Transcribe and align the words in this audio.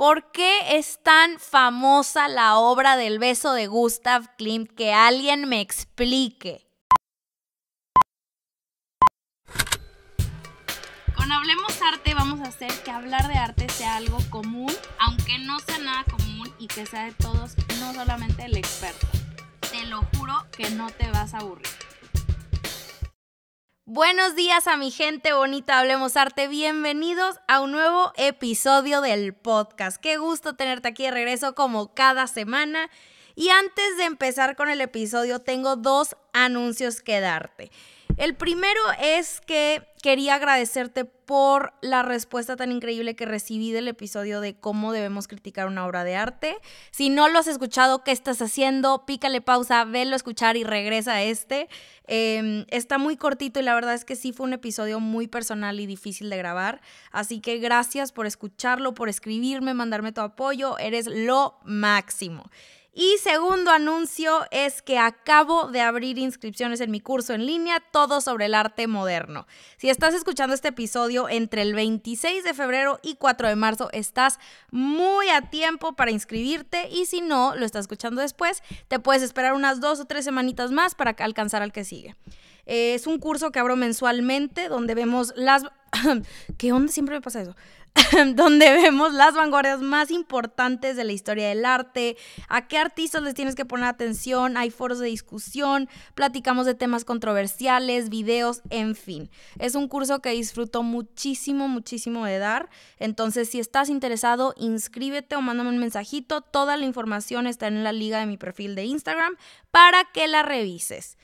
¿Por 0.00 0.32
qué 0.32 0.78
es 0.78 1.02
tan 1.02 1.38
famosa 1.38 2.26
la 2.26 2.56
obra 2.56 2.96
del 2.96 3.18
beso 3.18 3.52
de 3.52 3.66
Gustav 3.66 4.34
Klimt? 4.38 4.70
Que 4.74 4.94
alguien 4.94 5.46
me 5.46 5.60
explique. 5.60 6.66
Con 11.14 11.30
Hablemos 11.30 11.82
Arte 11.82 12.14
vamos 12.14 12.40
a 12.40 12.44
hacer 12.44 12.72
que 12.82 12.90
hablar 12.90 13.28
de 13.28 13.34
arte 13.34 13.68
sea 13.68 13.96
algo 13.96 14.16
común, 14.30 14.72
aunque 14.98 15.38
no 15.38 15.58
sea 15.58 15.76
nada 15.80 16.04
común 16.04 16.50
y 16.58 16.66
que 16.66 16.86
sea 16.86 17.04
de 17.04 17.12
todos, 17.12 17.56
no 17.78 17.92
solamente 17.92 18.46
el 18.46 18.56
experto. 18.56 19.06
Te 19.70 19.84
lo 19.84 20.00
juro 20.16 20.46
que 20.56 20.70
no 20.70 20.88
te 20.88 21.10
vas 21.10 21.34
a 21.34 21.40
aburrir. 21.40 21.68
Buenos 23.92 24.36
días 24.36 24.68
a 24.68 24.76
mi 24.76 24.92
gente 24.92 25.32
bonita, 25.32 25.80
Hablemos 25.80 26.16
Arte. 26.16 26.46
Bienvenidos 26.46 27.40
a 27.48 27.60
un 27.60 27.72
nuevo 27.72 28.12
episodio 28.16 29.00
del 29.00 29.34
podcast. 29.34 29.96
Qué 30.00 30.16
gusto 30.16 30.54
tenerte 30.54 30.86
aquí 30.86 31.02
de 31.02 31.10
regreso 31.10 31.56
como 31.56 31.92
cada 31.92 32.28
semana. 32.28 32.88
Y 33.34 33.48
antes 33.48 33.96
de 33.96 34.04
empezar 34.04 34.54
con 34.54 34.70
el 34.70 34.80
episodio, 34.80 35.40
tengo 35.40 35.74
dos 35.74 36.14
anuncios 36.32 37.02
que 37.02 37.18
darte. 37.18 37.72
El 38.16 38.36
primero 38.36 38.80
es 39.00 39.40
que 39.40 39.84
quería 40.02 40.34
agradecerte 40.36 41.04
por 41.04 41.72
la 41.80 42.02
respuesta 42.02 42.56
tan 42.56 42.72
increíble 42.72 43.14
que 43.14 43.26
recibí 43.26 43.72
del 43.72 43.88
episodio 43.88 44.40
de 44.40 44.54
cómo 44.54 44.92
debemos 44.92 45.28
criticar 45.28 45.66
una 45.66 45.86
obra 45.86 46.04
de 46.04 46.16
arte. 46.16 46.56
Si 46.90 47.10
no 47.10 47.28
lo 47.28 47.38
has 47.38 47.46
escuchado, 47.46 48.02
¿qué 48.02 48.10
estás 48.10 48.42
haciendo? 48.42 49.06
Pícale 49.06 49.40
pausa, 49.40 49.84
velo 49.84 50.14
a 50.14 50.16
escuchar 50.16 50.56
y 50.56 50.64
regresa 50.64 51.14
a 51.14 51.22
este. 51.22 51.68
Em, 52.06 52.64
está 52.68 52.98
muy 52.98 53.16
cortito 53.16 53.60
y 53.60 53.62
la 53.62 53.74
verdad 53.74 53.94
es 53.94 54.04
que 54.04 54.16
sí 54.16 54.32
fue 54.32 54.46
un 54.46 54.52
episodio 54.54 54.98
muy 54.98 55.28
personal 55.28 55.78
y 55.78 55.86
difícil 55.86 56.30
de 56.30 56.36
grabar. 56.36 56.80
Así 57.12 57.40
que 57.40 57.58
gracias 57.58 58.10
por 58.10 58.26
escucharlo, 58.26 58.94
por 58.94 59.08
escribirme, 59.08 59.74
mandarme 59.74 60.12
tu 60.12 60.20
apoyo. 60.20 60.78
Eres 60.78 61.06
lo 61.06 61.58
máximo. 61.64 62.50
Y 62.92 63.18
segundo 63.22 63.70
anuncio 63.70 64.40
es 64.50 64.82
que 64.82 64.98
acabo 64.98 65.68
de 65.68 65.80
abrir 65.80 66.18
inscripciones 66.18 66.80
en 66.80 66.90
mi 66.90 67.00
curso 67.00 67.34
en 67.34 67.46
línea, 67.46 67.78
todo 67.92 68.20
sobre 68.20 68.46
el 68.46 68.54
arte 68.54 68.88
moderno. 68.88 69.46
Si 69.76 69.88
estás 69.88 70.12
escuchando 70.12 70.54
este 70.54 70.68
episodio 70.68 71.28
entre 71.28 71.62
el 71.62 71.74
26 71.74 72.42
de 72.42 72.52
febrero 72.52 72.98
y 73.02 73.14
4 73.14 73.48
de 73.48 73.54
marzo, 73.54 73.90
estás 73.92 74.40
muy 74.72 75.28
a 75.28 75.50
tiempo 75.50 75.92
para 75.92 76.10
inscribirte 76.10 76.88
y 76.90 77.06
si 77.06 77.20
no, 77.20 77.54
lo 77.54 77.64
estás 77.64 77.82
escuchando 77.82 78.22
después, 78.22 78.60
te 78.88 78.98
puedes 78.98 79.22
esperar 79.22 79.52
unas 79.52 79.80
dos 79.80 80.00
o 80.00 80.06
tres 80.06 80.24
semanitas 80.24 80.72
más 80.72 80.96
para 80.96 81.14
alcanzar 81.20 81.62
al 81.62 81.72
que 81.72 81.84
sigue. 81.84 82.16
Es 82.66 83.06
un 83.06 83.18
curso 83.18 83.50
que 83.50 83.58
abro 83.58 83.76
mensualmente 83.76 84.68
donde 84.68 84.94
vemos 84.94 85.32
las... 85.36 85.64
¿Qué 86.58 86.72
onda? 86.72 86.92
Siempre 86.92 87.14
me 87.14 87.20
pasa 87.20 87.40
eso. 87.40 87.56
donde 88.34 88.70
vemos 88.72 89.12
las 89.12 89.34
vanguardias 89.34 89.80
más 89.80 90.10
importantes 90.10 90.96
de 90.96 91.04
la 91.04 91.12
historia 91.12 91.48
del 91.48 91.64
arte, 91.64 92.16
a 92.48 92.68
qué 92.68 92.78
artistas 92.78 93.22
les 93.22 93.34
tienes 93.34 93.54
que 93.54 93.64
poner 93.64 93.86
atención, 93.86 94.56
hay 94.56 94.70
foros 94.70 94.98
de 94.98 95.06
discusión, 95.06 95.88
platicamos 96.14 96.66
de 96.66 96.74
temas 96.74 97.04
controversiales, 97.04 98.08
videos, 98.08 98.62
en 98.70 98.94
fin. 98.94 99.30
Es 99.58 99.74
un 99.74 99.88
curso 99.88 100.20
que 100.20 100.30
disfruto 100.30 100.82
muchísimo, 100.82 101.68
muchísimo 101.68 102.24
de 102.24 102.38
dar. 102.38 102.70
Entonces, 102.98 103.50
si 103.50 103.60
estás 103.60 103.88
interesado, 103.88 104.54
inscríbete 104.56 105.36
o 105.36 105.40
mándame 105.40 105.70
un 105.70 105.78
mensajito. 105.78 106.40
Toda 106.40 106.76
la 106.76 106.84
información 106.84 107.46
está 107.46 107.66
en 107.66 107.84
la 107.84 107.92
liga 107.92 108.20
de 108.20 108.26
mi 108.26 108.36
perfil 108.36 108.74
de 108.74 108.84
Instagram 108.84 109.36
para 109.70 110.04
que 110.12 110.28
la 110.28 110.42
revises. 110.42 111.16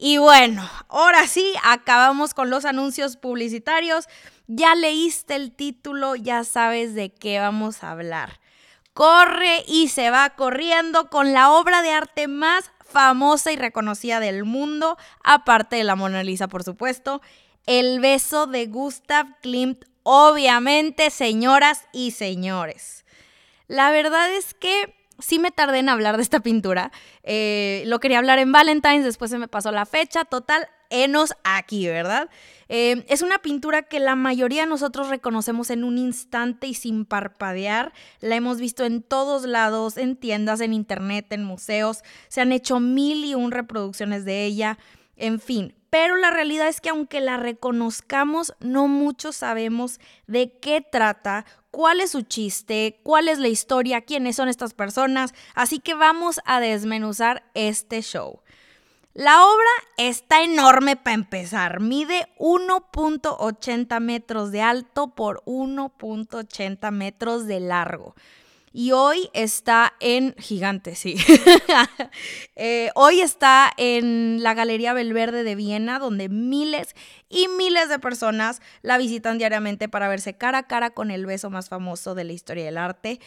Y 0.00 0.18
bueno, 0.18 0.70
ahora 0.88 1.26
sí, 1.26 1.54
acabamos 1.64 2.32
con 2.32 2.50
los 2.50 2.64
anuncios 2.64 3.16
publicitarios. 3.16 4.06
Ya 4.46 4.76
leíste 4.76 5.34
el 5.34 5.52
título, 5.52 6.14
ya 6.14 6.44
sabes 6.44 6.94
de 6.94 7.10
qué 7.10 7.40
vamos 7.40 7.82
a 7.82 7.90
hablar. 7.90 8.38
Corre 8.94 9.64
y 9.66 9.88
se 9.88 10.10
va 10.10 10.30
corriendo 10.30 11.10
con 11.10 11.32
la 11.32 11.50
obra 11.50 11.82
de 11.82 11.90
arte 11.90 12.28
más 12.28 12.70
famosa 12.88 13.50
y 13.50 13.56
reconocida 13.56 14.20
del 14.20 14.44
mundo, 14.44 14.96
aparte 15.24 15.74
de 15.74 15.84
la 15.84 15.96
Mona 15.96 16.22
Lisa, 16.22 16.46
por 16.46 16.62
supuesto, 16.62 17.20
El 17.66 17.98
beso 17.98 18.46
de 18.46 18.66
Gustav 18.66 19.26
Klimt, 19.42 19.84
obviamente, 20.04 21.10
señoras 21.10 21.86
y 21.92 22.12
señores. 22.12 23.04
La 23.66 23.90
verdad 23.90 24.32
es 24.32 24.54
que 24.54 24.97
sí 25.18 25.38
me 25.38 25.50
tardé 25.50 25.78
en 25.78 25.88
hablar 25.88 26.16
de 26.16 26.22
esta 26.22 26.40
pintura. 26.40 26.92
Eh, 27.22 27.82
lo 27.86 28.00
quería 28.00 28.18
hablar 28.18 28.38
en 28.38 28.52
Valentine's, 28.52 29.04
después 29.04 29.30
se 29.30 29.38
me 29.38 29.48
pasó 29.48 29.72
la 29.72 29.86
fecha. 29.86 30.24
Total, 30.24 30.68
enos 30.90 31.34
aquí, 31.44 31.86
¿verdad? 31.86 32.28
Eh, 32.68 33.04
es 33.08 33.22
una 33.22 33.38
pintura 33.38 33.82
que 33.82 34.00
la 34.00 34.16
mayoría 34.16 34.62
de 34.62 34.68
nosotros 34.68 35.08
reconocemos 35.08 35.70
en 35.70 35.84
un 35.84 35.98
instante 35.98 36.66
y 36.66 36.74
sin 36.74 37.04
parpadear. 37.04 37.92
La 38.20 38.36
hemos 38.36 38.58
visto 38.58 38.84
en 38.84 39.02
todos 39.02 39.44
lados, 39.44 39.96
en 39.96 40.16
tiendas, 40.16 40.60
en 40.60 40.72
internet, 40.72 41.26
en 41.30 41.44
museos. 41.44 42.02
Se 42.28 42.40
han 42.40 42.52
hecho 42.52 42.80
mil 42.80 43.24
y 43.24 43.34
un 43.34 43.50
reproducciones 43.50 44.24
de 44.24 44.44
ella. 44.44 44.78
En 45.16 45.40
fin, 45.40 45.74
pero 45.90 46.16
la 46.16 46.30
realidad 46.30 46.68
es 46.68 46.80
que 46.80 46.90
aunque 46.90 47.20
la 47.20 47.38
reconozcamos, 47.38 48.54
no 48.60 48.88
muchos 48.88 49.36
sabemos 49.36 50.00
de 50.26 50.52
qué 50.58 50.80
trata, 50.80 51.46
cuál 51.70 52.00
es 52.00 52.10
su 52.10 52.22
chiste, 52.22 53.00
cuál 53.02 53.28
es 53.28 53.38
la 53.38 53.48
historia, 53.48 54.02
quiénes 54.02 54.36
son 54.36 54.48
estas 54.48 54.74
personas, 54.74 55.34
así 55.54 55.78
que 55.78 55.94
vamos 55.94 56.40
a 56.44 56.60
desmenuzar 56.60 57.44
este 57.54 58.02
show. 58.02 58.40
La 59.14 59.44
obra 59.44 59.70
está 59.96 60.42
enorme 60.42 60.94
para 60.94 61.14
empezar, 61.14 61.80
mide 61.80 62.28
1.80 62.38 64.00
metros 64.00 64.52
de 64.52 64.62
alto 64.62 65.14
por 65.14 65.42
1.80 65.44 66.90
metros 66.92 67.46
de 67.46 67.60
largo. 67.60 68.14
Y 68.72 68.92
hoy 68.92 69.30
está 69.32 69.94
en 70.00 70.34
Gigante, 70.38 70.94
sí. 70.94 71.16
Eh, 72.60 72.90
hoy 72.96 73.20
está 73.20 73.72
en 73.76 74.42
la 74.42 74.52
Galería 74.52 74.92
Belverde 74.92 75.44
de 75.44 75.54
Viena, 75.54 76.00
donde 76.00 76.28
miles 76.28 76.96
y 77.28 77.46
miles 77.46 77.88
de 77.88 78.00
personas 78.00 78.60
la 78.82 78.98
visitan 78.98 79.38
diariamente 79.38 79.88
para 79.88 80.08
verse 80.08 80.36
cara 80.36 80.58
a 80.58 80.66
cara 80.66 80.90
con 80.90 81.12
el 81.12 81.24
beso 81.24 81.50
más 81.50 81.68
famoso 81.68 82.16
de 82.16 82.24
la 82.24 82.32
historia 82.32 82.64
del 82.64 82.78
arte. 82.78 83.20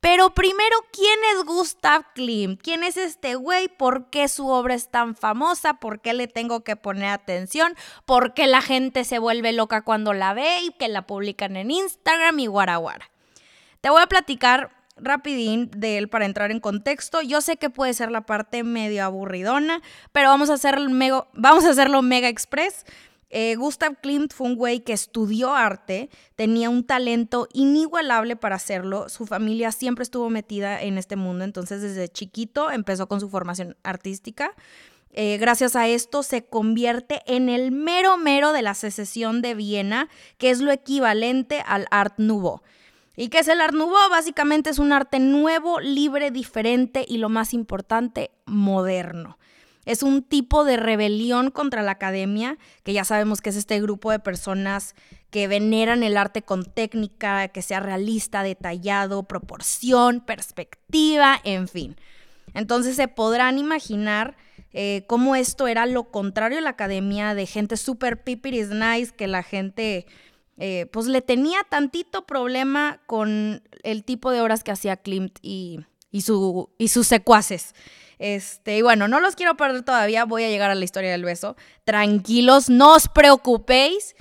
Pero 0.00 0.34
primero, 0.34 0.76
¿quién 0.92 1.18
es 1.34 1.44
Gustav 1.44 2.12
Klimt? 2.14 2.62
¿Quién 2.62 2.84
es 2.84 2.96
este 2.96 3.34
güey? 3.34 3.68
¿Por 3.68 4.08
qué 4.10 4.28
su 4.28 4.48
obra 4.48 4.74
es 4.74 4.88
tan 4.88 5.16
famosa? 5.16 5.74
¿Por 5.74 6.00
qué 6.00 6.12
le 6.12 6.28
tengo 6.28 6.62
que 6.62 6.76
poner 6.76 7.08
atención? 7.08 7.74
¿Por 8.04 8.34
qué 8.34 8.46
la 8.46 8.62
gente 8.62 9.04
se 9.04 9.18
vuelve 9.18 9.52
loca 9.52 9.82
cuando 9.82 10.12
la 10.12 10.32
ve 10.34 10.60
y 10.62 10.70
que 10.72 10.88
la 10.88 11.06
publican 11.06 11.56
en 11.56 11.70
Instagram 11.70 12.38
y 12.38 12.46
guaraguara? 12.46 13.10
Te 13.80 13.90
voy 13.90 14.02
a 14.02 14.06
platicar 14.06 14.70
rapidín 14.96 15.70
de 15.76 15.98
él 15.98 16.08
para 16.08 16.26
entrar 16.26 16.50
en 16.50 16.60
contexto. 16.60 17.22
Yo 17.22 17.40
sé 17.40 17.56
que 17.56 17.70
puede 17.70 17.94
ser 17.94 18.10
la 18.10 18.22
parte 18.22 18.64
medio 18.64 19.04
aburridona, 19.04 19.82
pero 20.12 20.28
vamos 20.28 20.50
a, 20.50 20.54
hacer 20.54 20.78
vamos 21.34 21.64
a 21.64 21.70
hacerlo 21.70 22.02
mega 22.02 22.28
express. 22.28 22.84
Eh, 23.28 23.56
Gustav 23.56 24.00
Klimt 24.00 24.32
fue 24.32 24.46
un 24.46 24.56
güey 24.56 24.80
que 24.80 24.92
estudió 24.92 25.54
arte, 25.54 26.10
tenía 26.36 26.70
un 26.70 26.84
talento 26.84 27.48
inigualable 27.52 28.36
para 28.36 28.56
hacerlo. 28.56 29.08
Su 29.08 29.26
familia 29.26 29.72
siempre 29.72 30.04
estuvo 30.04 30.30
metida 30.30 30.80
en 30.80 30.96
este 30.96 31.16
mundo, 31.16 31.44
entonces 31.44 31.82
desde 31.82 32.08
chiquito 32.08 32.70
empezó 32.70 33.08
con 33.08 33.20
su 33.20 33.28
formación 33.28 33.76
artística. 33.82 34.52
Eh, 35.12 35.38
gracias 35.38 35.76
a 35.76 35.88
esto 35.88 36.22
se 36.22 36.44
convierte 36.44 37.22
en 37.26 37.48
el 37.48 37.72
mero 37.72 38.18
mero 38.18 38.52
de 38.52 38.62
la 38.62 38.74
secesión 38.74 39.40
de 39.42 39.54
Viena, 39.54 40.08
que 40.38 40.50
es 40.50 40.60
lo 40.60 40.70
equivalente 40.70 41.62
al 41.66 41.86
Art 41.90 42.14
Nouveau. 42.18 42.60
¿Y 43.16 43.28
qué 43.28 43.38
es 43.38 43.48
el 43.48 43.62
Art 43.62 43.74
Nouveau? 43.74 44.10
Básicamente 44.10 44.68
es 44.68 44.78
un 44.78 44.92
arte 44.92 45.18
nuevo, 45.18 45.80
libre, 45.80 46.30
diferente 46.30 47.04
y 47.08 47.16
lo 47.16 47.30
más 47.30 47.54
importante, 47.54 48.30
moderno. 48.44 49.38
Es 49.86 50.02
un 50.02 50.22
tipo 50.22 50.64
de 50.64 50.76
rebelión 50.76 51.50
contra 51.50 51.82
la 51.82 51.92
academia, 51.92 52.58
que 52.82 52.92
ya 52.92 53.04
sabemos 53.04 53.40
que 53.40 53.50
es 53.50 53.56
este 53.56 53.80
grupo 53.80 54.10
de 54.10 54.18
personas 54.18 54.94
que 55.30 55.48
veneran 55.48 56.02
el 56.02 56.18
arte 56.18 56.42
con 56.42 56.64
técnica, 56.64 57.48
que 57.48 57.62
sea 57.62 57.80
realista, 57.80 58.42
detallado, 58.42 59.22
proporción, 59.22 60.20
perspectiva, 60.20 61.40
en 61.44 61.68
fin. 61.68 61.96
Entonces 62.52 62.96
se 62.96 63.08
podrán 63.08 63.58
imaginar 63.58 64.36
eh, 64.72 65.04
cómo 65.06 65.36
esto 65.36 65.68
era 65.68 65.86
lo 65.86 66.10
contrario 66.10 66.58
a 66.58 66.62
la 66.62 66.70
academia 66.70 67.34
de 67.34 67.46
gente 67.46 67.76
súper 67.76 68.22
pipiris 68.24 68.68
nice, 68.68 69.14
que 69.14 69.26
la 69.26 69.42
gente 69.42 70.06
eh, 70.58 70.86
pues 70.90 71.06
le 71.06 71.20
tenía 71.20 71.58
tantito 71.68 72.24
problema 72.26 73.00
con 73.06 73.62
el 73.82 74.04
tipo 74.04 74.30
de 74.30 74.40
obras 74.40 74.64
que 74.64 74.70
hacía 74.70 74.96
Klimt 74.96 75.38
y, 75.42 75.80
su, 76.20 76.70
sus 76.88 77.06
secuaces. 77.06 77.74
Este, 78.18 78.78
y 78.78 78.82
bueno, 78.82 79.06
no 79.08 79.20
los 79.20 79.36
quiero 79.36 79.58
perder 79.58 79.82
todavía, 79.82 80.24
voy 80.24 80.44
a 80.44 80.48
llegar 80.48 80.70
a 80.70 80.74
la 80.74 80.84
historia 80.84 81.10
del 81.10 81.24
beso. 81.24 81.56
Tranquilos, 81.84 82.70
no 82.70 82.94
os 82.94 83.08
preocupéis. 83.08 84.16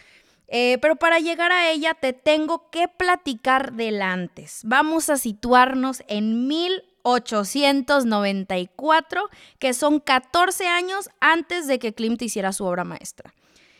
Eh, 0.47 0.77
pero 0.79 0.95
para 0.95 1.17
llegar 1.19 1.51
a 1.51 1.71
ella 1.71 1.95
te 1.95 2.13
tengo 2.13 2.69
que 2.69 2.87
platicar 2.87 3.73
del 3.73 4.03
antes. 4.03 4.61
Vamos 4.63 5.09
a 5.09 5.17
situarnos 5.17 6.03
en 6.07 6.47
1894, 6.47 9.27
que 9.57 9.73
son 9.73 9.99
14 9.99 10.67
años 10.67 11.09
antes 11.19 11.65
de 11.65 11.79
que 11.79 11.95
Klimt 11.95 12.21
hiciera 12.21 12.53
su 12.53 12.63
obra 12.65 12.83
maestra. 12.83 13.33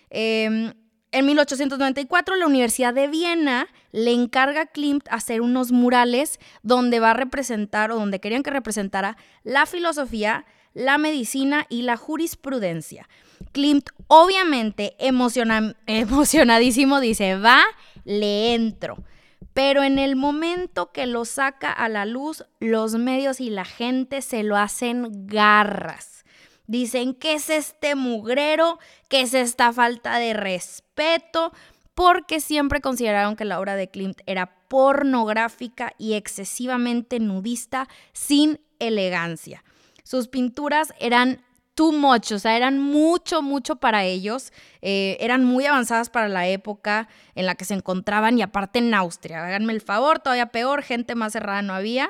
Eh, 0.10 0.74
en 1.16 1.26
1894 1.28 2.36
la 2.36 2.46
Universidad 2.46 2.94
de 2.94 3.08
Viena 3.08 3.68
le 3.94 4.12
encarga 4.12 4.64
a 4.64 4.66
Klimt 4.66 5.08
hacer 5.10 5.40
unos 5.40 5.72
murales 5.72 6.42
donde 6.62 7.00
va 7.00 7.12
a 7.12 7.14
representar 7.14 7.90
o 7.92 7.96
donde 7.96 8.20
querían 8.20 8.44
que 8.44 8.50
representara 8.50 9.16
la 9.46 9.66
filosofía, 9.66 10.44
la 10.74 10.98
medicina 10.98 11.68
y 11.70 11.84
la 11.84 11.96
jurisprudencia. 11.96 13.08
Klimt 13.54 13.92
obviamente 14.08 14.98
emocionadísimo 15.00 17.00
dice, 17.00 17.38
va, 17.38 17.64
le 18.04 18.54
entro. 18.54 18.98
Pero 19.54 19.84
en 19.84 20.00
el 20.00 20.18
momento 20.18 20.92
que 20.92 21.06
lo 21.06 21.24
saca 21.24 21.72
a 21.72 21.88
la 21.88 22.06
luz, 22.06 22.44
los 22.60 22.96
medios 22.96 23.40
y 23.40 23.50
la 23.50 23.64
gente 23.64 24.22
se 24.22 24.44
lo 24.44 24.58
hacen 24.58 25.28
garras. 25.28 26.15
Dicen, 26.68 27.14
¿qué 27.14 27.36
es 27.36 27.50
este 27.50 27.96
mugrero? 27.96 28.80
¿Qué 29.10 29.22
es 29.22 29.34
esta 29.34 29.72
falta 29.72 30.18
de 30.18 30.34
respeto? 30.34 31.54
Porque 31.94 32.40
siempre 32.40 32.82
consideraron 32.82 33.36
que 33.36 33.46
la 33.46 33.60
obra 33.60 33.76
de 33.76 33.90
Klimt 33.90 34.22
era 34.26 34.56
pornográfica 34.68 35.94
y 35.98 36.14
excesivamente 36.14 37.20
nudista, 37.20 37.88
sin 38.14 38.60
elegancia. 38.80 39.64
Sus 40.04 40.28
pinturas 40.28 40.94
eran 41.00 41.42
too 41.76 41.92
much, 41.92 42.32
o 42.32 42.40
sea, 42.40 42.56
eran 42.56 42.80
mucho, 42.80 43.42
mucho 43.42 43.76
para 43.76 44.06
ellos, 44.06 44.54
eh, 44.82 45.18
eran 45.20 45.44
muy 45.44 45.66
avanzadas 45.66 46.10
para 46.10 46.30
la 46.30 46.48
época 46.48 47.10
en 47.36 47.46
la 47.46 47.56
que 47.56 47.66
se 47.66 47.74
encontraban 47.74 48.40
y 48.40 48.42
aparte 48.42 48.80
en 48.80 48.94
Austria, 48.94 49.46
háganme 49.46 49.74
el 49.74 49.82
favor, 49.82 50.20
todavía 50.20 50.48
peor, 50.48 50.84
gente 50.84 51.16
más 51.16 51.34
cerrada 51.34 51.62
no 51.62 51.74
había. 51.74 52.10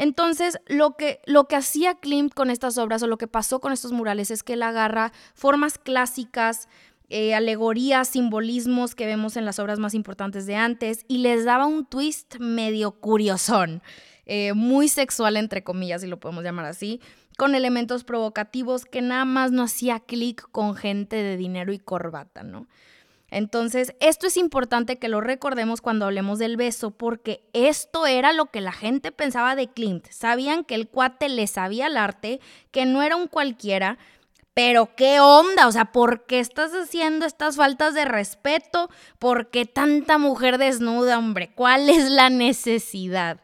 Entonces, 0.00 0.58
lo 0.66 0.96
que, 0.96 1.20
lo 1.26 1.44
que 1.44 1.56
hacía 1.56 1.94
Klimt 1.94 2.32
con 2.32 2.48
estas 2.48 2.78
obras 2.78 3.02
o 3.02 3.06
lo 3.06 3.18
que 3.18 3.26
pasó 3.26 3.60
con 3.60 3.70
estos 3.70 3.92
murales 3.92 4.30
es 4.30 4.42
que 4.42 4.54
él 4.54 4.62
agarra 4.62 5.12
formas 5.34 5.76
clásicas, 5.76 6.70
eh, 7.10 7.34
alegorías, 7.34 8.08
simbolismos 8.08 8.94
que 8.94 9.04
vemos 9.04 9.36
en 9.36 9.44
las 9.44 9.58
obras 9.58 9.78
más 9.78 9.92
importantes 9.92 10.46
de 10.46 10.56
antes 10.56 11.04
y 11.06 11.18
les 11.18 11.44
daba 11.44 11.66
un 11.66 11.84
twist 11.84 12.36
medio 12.38 12.92
curiosón, 12.92 13.82
eh, 14.24 14.54
muy 14.54 14.88
sexual 14.88 15.36
entre 15.36 15.62
comillas, 15.62 16.00
si 16.00 16.06
lo 16.06 16.18
podemos 16.18 16.44
llamar 16.44 16.64
así, 16.64 17.02
con 17.36 17.54
elementos 17.54 18.02
provocativos 18.02 18.86
que 18.86 19.02
nada 19.02 19.26
más 19.26 19.52
no 19.52 19.64
hacía 19.64 20.00
clic 20.00 20.48
con 20.50 20.76
gente 20.76 21.16
de 21.16 21.36
dinero 21.36 21.74
y 21.74 21.78
corbata, 21.78 22.42
¿no? 22.42 22.68
Entonces, 23.30 23.94
esto 24.00 24.26
es 24.26 24.36
importante 24.36 24.98
que 24.98 25.08
lo 25.08 25.20
recordemos 25.20 25.80
cuando 25.80 26.06
hablemos 26.06 26.38
del 26.38 26.56
beso, 26.56 26.90
porque 26.90 27.48
esto 27.52 28.06
era 28.06 28.32
lo 28.32 28.46
que 28.46 28.60
la 28.60 28.72
gente 28.72 29.12
pensaba 29.12 29.54
de 29.54 29.68
Clint. 29.68 30.08
Sabían 30.10 30.64
que 30.64 30.74
el 30.74 30.88
cuate 30.88 31.28
le 31.28 31.46
sabía 31.46 31.86
el 31.86 31.96
arte, 31.96 32.40
que 32.70 32.86
no 32.86 33.02
era 33.02 33.16
un 33.16 33.28
cualquiera, 33.28 33.98
pero 34.52 34.94
qué 34.96 35.20
onda, 35.20 35.68
o 35.68 35.72
sea, 35.72 35.86
¿por 35.86 36.26
qué 36.26 36.40
estás 36.40 36.72
haciendo 36.72 37.24
estas 37.24 37.56
faltas 37.56 37.94
de 37.94 38.04
respeto? 38.04 38.90
¿Por 39.18 39.50
qué 39.50 39.64
tanta 39.64 40.18
mujer 40.18 40.58
desnuda, 40.58 41.18
hombre? 41.18 41.52
¿Cuál 41.54 41.88
es 41.88 42.10
la 42.10 42.30
necesidad? 42.30 43.40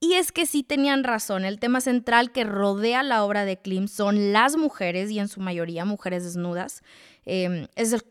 Y 0.00 0.14
es 0.14 0.32
que 0.32 0.46
sí 0.46 0.62
tenían 0.62 1.04
razón, 1.04 1.44
el 1.44 1.58
tema 1.58 1.80
central 1.80 2.30
que 2.30 2.44
rodea 2.44 3.02
la 3.02 3.24
obra 3.24 3.44
de 3.44 3.58
Klim 3.58 3.88
son 3.88 4.32
las 4.32 4.56
mujeres 4.56 5.10
y 5.10 5.18
en 5.18 5.28
su 5.28 5.40
mayoría 5.40 5.84
mujeres 5.84 6.24
desnudas. 6.24 6.82
Em, 7.24 7.66
es, 7.76 8.04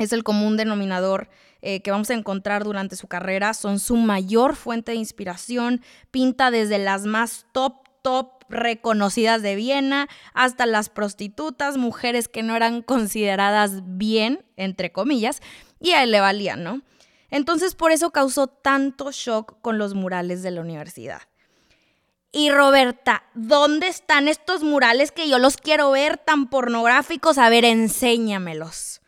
es, 0.00 0.12
el, 0.12 0.24
común 0.24 0.56
denominador 0.56 1.28
eh, 1.62 1.82
que 1.82 1.90
vamos 1.90 2.10
a 2.10 2.14
encontrar 2.14 2.64
durante 2.64 2.96
su 2.96 3.06
carrera, 3.06 3.54
son 3.54 3.78
su 3.78 3.96
mayor 3.96 4.56
fuente 4.56 4.92
de 4.92 4.98
inspiración, 4.98 5.82
pinta 6.10 6.50
desde 6.50 6.78
las 6.78 7.04
más 7.04 7.46
top, 7.52 7.74
top 8.02 8.44
reconocidas 8.48 9.42
de 9.42 9.54
Viena 9.54 10.08
hasta 10.34 10.66
las 10.66 10.88
prostitutas, 10.88 11.76
mujeres 11.76 12.28
que 12.28 12.42
no 12.42 12.56
eran 12.56 12.82
consideradas 12.82 13.82
bien, 13.84 14.44
entre 14.56 14.90
comillas, 14.90 15.40
y 15.80 15.92
a 15.92 16.02
él 16.02 16.10
le 16.10 16.20
valían, 16.20 16.64
¿no? 16.64 16.82
Entonces 17.30 17.74
por 17.74 17.92
eso 17.92 18.10
causó 18.10 18.48
tanto 18.48 19.12
shock 19.12 19.60
con 19.60 19.78
los 19.78 19.94
murales 19.94 20.42
de 20.42 20.50
la 20.50 20.62
universidad. 20.62 21.22
Y 22.32 22.50
Roberta, 22.50 23.24
¿dónde 23.34 23.88
están 23.88 24.28
estos 24.28 24.62
murales 24.62 25.10
que 25.10 25.28
yo 25.28 25.38
los 25.38 25.56
quiero 25.56 25.90
ver 25.90 26.16
tan 26.16 26.48
pornográficos? 26.48 27.38
A 27.38 27.48
ver, 27.48 27.64
enséñamelos. 27.64 28.99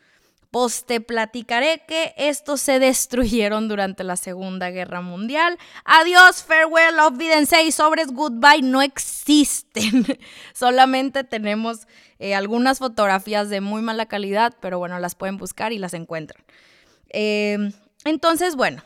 Pues 0.53 0.85
te 0.85 1.01
platicaré 1.01 1.81
que 1.87 2.13
estos 2.15 2.61
se 2.61 2.77
destruyeron 2.77 3.67
durante 3.67 4.03
la 4.03 4.15
Segunda 4.15 4.69
Guerra 4.69 5.01
Mundial. 5.01 5.57
Adiós, 5.83 6.43
farewell, 6.43 6.99
olvídense 6.99 7.63
y 7.63 7.71
sobres 7.71 8.11
goodbye 8.11 8.61
no 8.61 8.83
existen. 8.83 10.05
Solamente 10.53 11.23
tenemos 11.23 11.87
eh, 12.19 12.35
algunas 12.35 12.77
fotografías 12.77 13.49
de 13.49 13.61
muy 13.61 13.81
mala 13.81 14.05
calidad, 14.05 14.53
pero 14.61 14.77
bueno, 14.77 14.99
las 14.99 15.15
pueden 15.15 15.37
buscar 15.37 15.73
y 15.73 15.79
las 15.79 15.95
encuentran. 15.95 16.43
Eh, 17.09 17.57
entonces, 18.05 18.55
bueno, 18.55 18.83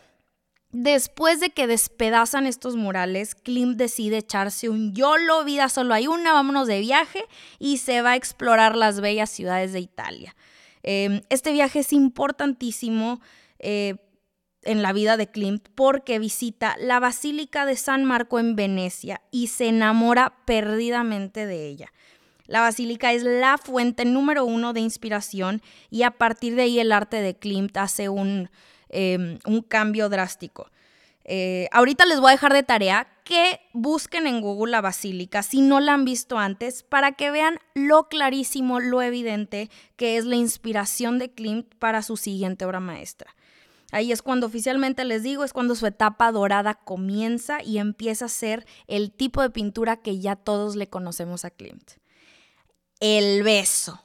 Después 0.71 1.39
de 1.39 1.49
que 1.49 1.65
despedazan 1.65 2.45
estos 2.45 2.75
murales, 2.75 3.35
Klim 3.35 3.77
decide 3.77 4.17
echarse 4.17 4.69
un 4.69 4.93
YOLO, 4.93 5.43
vida 5.43 5.69
solo 5.69 5.93
hay 5.93 6.07
una, 6.07 6.33
vámonos 6.33 6.67
de 6.67 6.81
viaje 6.81 7.23
y 7.57 7.77
se 7.77 8.01
va 8.01 8.11
a 8.11 8.15
explorar 8.15 8.75
las 8.75 8.99
bellas 8.99 9.29
ciudades 9.29 9.73
de 9.73 9.79
Italia. 9.79 10.35
Em, 10.89 11.21
este 11.29 11.51
viaje 11.51 11.79
es 11.79 11.91
importantísimo 11.91 13.19
eh, 13.59 13.95
en 14.63 14.81
la 14.81 14.93
vida 14.93 15.17
de 15.17 15.27
Klimt 15.27 15.67
porque 15.75 16.17
visita 16.17 16.77
la 16.79 17.01
Basílica 17.01 17.65
de 17.65 17.75
San 17.75 18.05
Marco 18.05 18.39
en 18.39 18.55
Venecia 18.55 19.21
y 19.29 19.47
se 19.47 19.67
enamora 19.67 20.33
perdidamente 20.45 21.45
de 21.45 21.67
ella. 21.67 21.91
La 22.45 22.61
basílica 22.61 23.11
es 23.11 23.23
la 23.23 23.57
fuente 23.57 24.05
número 24.05 24.45
uno 24.45 24.71
de 24.71 24.79
inspiración 24.79 25.61
y 25.89 26.03
a 26.03 26.11
partir 26.11 26.55
de 26.55 26.61
ahí 26.61 26.79
el 26.79 26.93
arte 26.93 27.17
de 27.17 27.35
Klimt 27.35 27.75
hace 27.75 28.07
un, 28.07 28.49
Em, 28.89 29.37
un 29.45 29.61
cambio 29.61 30.07
drástico. 30.07 30.69
Eh, 31.29 31.67
ahorita 31.73 32.05
les 32.05 32.21
voy 32.21 32.29
a 32.29 32.31
dejar 32.31 32.53
de 32.53 32.63
tarea 32.63 33.07
que 33.25 33.59
busquen 33.73 34.27
en 34.27 34.39
Google 34.39 34.71
la 34.71 34.79
basílica 34.79 35.43
si 35.43 35.59
no 35.59 35.81
la 35.81 35.93
han 35.93 36.05
visto 36.05 36.39
antes 36.39 36.83
para 36.83 37.11
que 37.11 37.31
vean 37.31 37.59
lo 37.73 38.07
clarísimo, 38.07 38.79
lo 38.79 39.01
evidente 39.01 39.69
que 39.97 40.15
es 40.15 40.23
la 40.23 40.37
inspiración 40.37 41.19
de 41.19 41.29
Klimt 41.29 41.75
para 41.75 42.01
su 42.01 42.15
siguiente 42.15 42.63
obra 42.63 42.79
maestra. 42.79 43.35
Ahí 43.91 44.13
es 44.13 44.21
cuando 44.21 44.47
oficialmente 44.47 45.03
les 45.03 45.21
digo, 45.23 45.43
es 45.43 45.51
cuando 45.51 45.75
su 45.75 45.85
etapa 45.85 46.31
dorada 46.31 46.75
comienza 46.75 47.61
y 47.61 47.77
empieza 47.77 48.25
a 48.25 48.29
ser 48.29 48.65
el 48.87 49.11
tipo 49.11 49.41
de 49.41 49.49
pintura 49.49 49.97
que 49.97 50.19
ya 50.19 50.37
todos 50.37 50.77
le 50.77 50.87
conocemos 50.87 51.43
a 51.43 51.51
Klimt. 51.51 51.91
El 53.01 53.43
beso. 53.43 54.01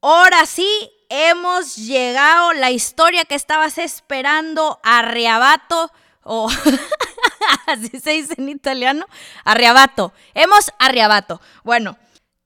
Ahora 0.00 0.44
sí, 0.46 0.68
hemos 1.08 1.76
llegado, 1.76 2.52
la 2.54 2.70
historia 2.70 3.24
que 3.24 3.34
estabas 3.34 3.78
esperando, 3.78 4.78
arreabato, 4.82 5.90
o 6.24 6.48
así 7.66 8.00
se 8.00 8.10
dice 8.10 8.34
en 8.38 8.48
italiano, 8.48 9.06
arreabato, 9.44 10.12
hemos 10.34 10.72
arreabato. 10.78 11.40
Bueno, 11.62 11.96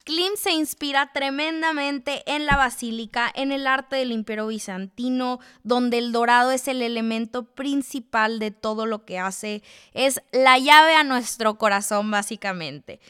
Klim 0.08 0.36
se 0.36 0.52
inspira 0.52 1.12
tremendamente 1.12 2.22
en 2.24 2.46
la 2.46 2.56
basílica, 2.56 3.30
en 3.34 3.52
el 3.52 3.66
arte 3.66 3.96
del 3.96 4.10
imperio 4.10 4.46
bizantino, 4.46 5.38
donde 5.64 5.98
el 5.98 6.12
dorado 6.12 6.50
es 6.50 6.66
el 6.66 6.80
elemento 6.80 7.44
principal 7.44 8.38
de 8.38 8.50
todo 8.50 8.86
lo 8.86 9.04
que 9.04 9.18
hace, 9.18 9.62
es 9.92 10.22
la 10.32 10.58
llave 10.58 10.94
a 10.94 11.04
nuestro 11.04 11.58
corazón 11.58 12.10
básicamente. 12.10 13.00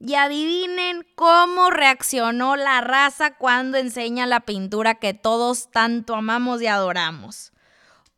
Y 0.00 0.14
adivinen 0.14 1.06
cómo 1.14 1.68
reaccionó 1.68 2.56
la 2.56 2.80
raza 2.80 3.34
cuando 3.34 3.76
enseña 3.76 4.26
la 4.26 4.40
pintura 4.40 4.94
que 4.94 5.12
todos 5.12 5.70
tanto 5.70 6.14
amamos 6.14 6.62
y 6.62 6.68
adoramos. 6.68 7.52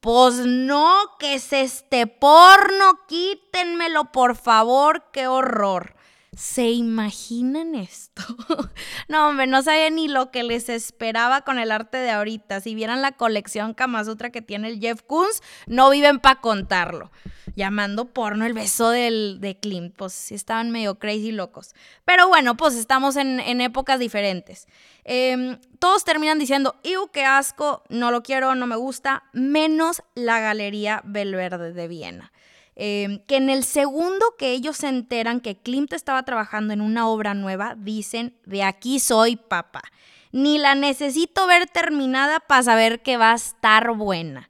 Pues 0.01 0.37
no, 0.37 0.97
que 1.19 1.35
es 1.35 1.53
este 1.53 2.07
porno, 2.07 3.01
quítenmelo 3.09 4.13
por 4.13 4.37
favor, 4.37 5.11
qué 5.13 5.27
horror. 5.27 5.98
¿Se 6.39 6.71
imaginan 6.71 7.75
esto? 7.75 8.23
no, 9.09 9.29
hombre, 9.29 9.49
no 9.49 9.61
sabía 9.61 9.91
ni 9.91 10.07
lo 10.07 10.31
que 10.31 10.45
les 10.45 10.69
esperaba 10.69 11.41
con 11.41 11.59
el 11.59 11.73
arte 11.73 11.97
de 11.97 12.11
ahorita. 12.13 12.61
Si 12.61 12.77
vieran 12.77 13.03
la 13.03 13.11
colección 13.11 13.75
Kama 13.75 14.05
Sutra 14.05 14.31
que 14.31 14.41
tiene 14.41 14.69
el 14.69 14.79
Jeff 14.79 15.03
Koons, 15.03 15.43
no 15.67 15.91
viven 15.91 16.21
para 16.21 16.41
contarlo. 16.41 17.11
Llamando 17.57 18.05
porno 18.13 18.47
el 18.47 18.53
beso 18.53 18.91
del, 18.91 19.39
de 19.41 19.59
Klimt, 19.59 19.97
pues 19.97 20.13
sí 20.13 20.37
estaban 20.37 20.71
medio 20.71 21.01
crazy 21.01 21.33
locos. 21.33 21.75
Pero 22.05 22.29
bueno, 22.29 22.57
pues 22.57 22.77
estamos 22.77 23.17
en, 23.17 23.41
épocas 23.61 23.99
diferentes. 23.99 24.69
Em, 25.03 25.59
todos 25.81 26.05
terminan 26.05 26.39
diciendo, 26.39 26.77
¡Iu, 26.85 27.09
qué 27.11 27.25
asco! 27.25 27.83
No 27.89 28.13
lo 28.13 28.23
quiero, 28.23 28.55
no 28.55 28.69
me 28.69 28.77
gusta, 28.77 29.25
menos 29.33 30.05
la 30.15 30.39
Galería 30.39 31.03
Belverde 31.05 31.73
de 31.73 31.89
Viena. 31.89 32.33
Em, 32.81 33.19
que 33.27 33.35
en 33.37 33.51
el 33.51 33.65
segundo 33.65 34.37
que 34.39 34.53
ellos 34.53 34.77
se 34.77 34.89
enteran 34.89 35.41
que 35.41 35.57
Klimt 35.57 35.93
estaba 35.93 36.23
trabajando 36.23 36.73
en 36.73 36.81
una 36.81 37.09
obra 37.09 37.35
nueva, 37.35 37.75
dicen, 37.77 38.37
de 38.47 38.63
aquí 38.63 39.01
soy 39.01 39.35
papá. 39.35 39.83
Ni 40.31 40.59
la 40.59 40.77
necesito 40.77 41.49
ver 41.49 41.67
terminada 41.67 42.39
para 42.39 42.63
saber 42.63 43.03
que 43.03 43.17
va 43.17 43.33
a 43.33 43.35
estar 43.35 43.97
buena. 43.97 44.49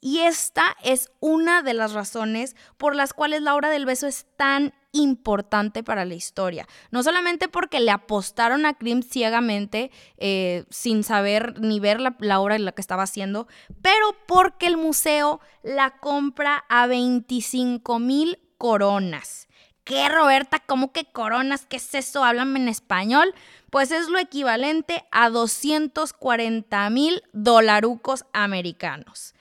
Y 0.00 0.20
esta 0.20 0.76
es 0.82 1.10
una 1.20 1.62
de 1.62 1.74
las 1.74 1.92
razones 1.92 2.56
por 2.78 2.96
las 2.96 3.12
cuales 3.12 3.42
la 3.42 3.54
obra 3.54 3.68
del 3.68 3.84
beso 3.84 4.06
es 4.06 4.26
tan 4.36 4.72
importante 4.92 5.84
para 5.84 6.04
la 6.04 6.14
historia. 6.14 6.66
No 6.90 7.02
solamente 7.02 7.48
porque 7.48 7.80
le 7.80 7.90
apostaron 7.90 8.64
a 8.66 8.74
Klimt 8.74 9.04
ciegamente, 9.04 9.90
eh, 10.16 10.64
sin 10.70 11.04
saber 11.04 11.60
ni 11.60 11.80
ver 11.80 12.00
la, 12.00 12.16
la 12.18 12.40
obra 12.40 12.56
en 12.56 12.64
la 12.64 12.72
que 12.72 12.80
estaba 12.80 13.02
haciendo, 13.02 13.46
pero 13.82 14.16
porque 14.26 14.66
el 14.66 14.76
museo 14.76 15.40
la 15.62 15.98
compra 15.98 16.64
a 16.68 16.86
25 16.86 17.98
mil 17.98 18.38
coronas. 18.56 19.48
¿Qué, 19.84 20.08
Roberta? 20.08 20.60
¿Cómo 20.60 20.92
que 20.92 21.04
coronas? 21.04 21.66
¿Qué 21.66 21.76
es 21.76 21.94
eso? 21.94 22.22
Háblame 22.22 22.60
en 22.60 22.68
español. 22.68 23.34
Pues 23.70 23.90
es 23.90 24.08
lo 24.08 24.18
equivalente 24.18 25.04
a 25.10 25.30
240 25.30 26.90
mil 26.90 27.22
dolarucos 27.32 28.24
americanos. 28.32 29.34